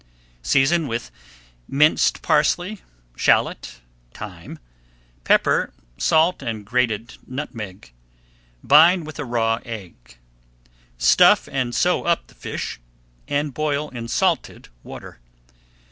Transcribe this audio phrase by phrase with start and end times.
[0.41, 1.11] Season with
[1.67, 2.81] minced parsley,
[3.15, 3.81] shallot,
[4.15, 4.57] thyme,
[5.25, 7.93] pepper, salt, and grated nutmeg.
[8.63, 10.17] Bind with a raw egg.
[10.97, 12.79] Stuff and sew up the fish
[13.27, 15.19] and boil in salted water.